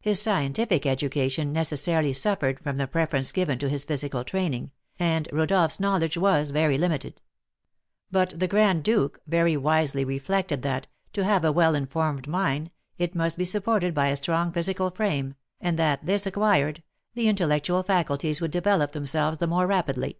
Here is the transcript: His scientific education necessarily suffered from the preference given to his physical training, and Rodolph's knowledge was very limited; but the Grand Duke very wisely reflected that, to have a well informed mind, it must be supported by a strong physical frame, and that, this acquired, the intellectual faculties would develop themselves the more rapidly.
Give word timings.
His 0.00 0.20
scientific 0.20 0.84
education 0.84 1.52
necessarily 1.52 2.12
suffered 2.12 2.58
from 2.58 2.76
the 2.76 2.88
preference 2.88 3.30
given 3.30 3.56
to 3.60 3.68
his 3.68 3.84
physical 3.84 4.24
training, 4.24 4.72
and 4.98 5.28
Rodolph's 5.32 5.78
knowledge 5.78 6.16
was 6.16 6.50
very 6.50 6.76
limited; 6.76 7.22
but 8.10 8.36
the 8.36 8.48
Grand 8.48 8.82
Duke 8.82 9.20
very 9.28 9.56
wisely 9.56 10.04
reflected 10.04 10.62
that, 10.62 10.88
to 11.12 11.22
have 11.22 11.44
a 11.44 11.52
well 11.52 11.76
informed 11.76 12.26
mind, 12.26 12.72
it 12.98 13.14
must 13.14 13.38
be 13.38 13.44
supported 13.44 13.94
by 13.94 14.08
a 14.08 14.16
strong 14.16 14.50
physical 14.50 14.90
frame, 14.90 15.36
and 15.60 15.78
that, 15.78 16.04
this 16.04 16.26
acquired, 16.26 16.82
the 17.14 17.28
intellectual 17.28 17.84
faculties 17.84 18.40
would 18.40 18.50
develop 18.50 18.90
themselves 18.90 19.38
the 19.38 19.46
more 19.46 19.68
rapidly. 19.68 20.18